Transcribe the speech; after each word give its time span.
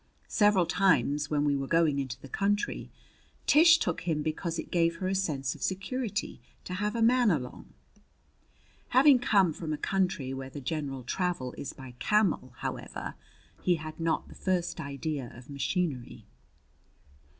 Several 0.27 0.65
times, 0.65 1.29
when 1.29 1.45
we 1.45 1.55
were 1.55 1.67
going 1.67 1.99
into 1.99 2.19
the 2.19 2.27
country, 2.27 2.89
Tish 3.45 3.77
took 3.77 4.01
him 4.01 4.23
because 4.23 4.57
it 4.57 4.71
gave 4.71 4.95
her 4.95 5.07
a 5.07 5.13
sense 5.13 5.53
of 5.53 5.61
security 5.61 6.41
to 6.63 6.73
have 6.73 6.95
a 6.95 7.03
man 7.03 7.29
along. 7.29 7.71
Having 8.97 9.19
come 9.19 9.53
from 9.53 9.71
a 9.73 9.77
country 9.77 10.33
where 10.33 10.49
the 10.49 10.59
general 10.59 11.03
travel 11.03 11.53
is 11.55 11.73
by 11.73 11.93
camel, 11.99 12.53
however, 12.61 13.13
he 13.61 13.75
had 13.75 13.99
not 13.99 14.27
the 14.27 14.33
first 14.33 14.79
idea 14.81 15.31
of 15.35 15.51
machinery. 15.51 16.25